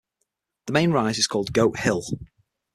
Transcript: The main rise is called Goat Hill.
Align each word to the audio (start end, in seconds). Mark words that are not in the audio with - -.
The 0.65 0.73
main 0.73 0.89
rise 0.89 1.19
is 1.19 1.27
called 1.27 1.53
Goat 1.53 1.77
Hill. 1.77 2.01